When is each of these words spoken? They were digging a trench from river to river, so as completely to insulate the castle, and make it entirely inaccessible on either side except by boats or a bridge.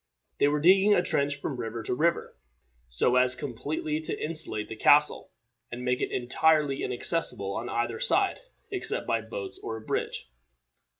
They 0.39 0.47
were 0.47 0.59
digging 0.59 0.95
a 0.95 1.03
trench 1.03 1.35
from 1.39 1.57
river 1.57 1.83
to 1.83 1.93
river, 1.93 2.35
so 2.87 3.17
as 3.17 3.35
completely 3.35 3.99
to 3.99 4.19
insulate 4.19 4.67
the 4.67 4.75
castle, 4.75 5.29
and 5.71 5.85
make 5.85 6.01
it 6.01 6.09
entirely 6.09 6.81
inaccessible 6.81 7.53
on 7.53 7.69
either 7.69 7.99
side 7.99 8.39
except 8.71 9.05
by 9.05 9.21
boats 9.21 9.59
or 9.59 9.77
a 9.77 9.81
bridge. 9.81 10.27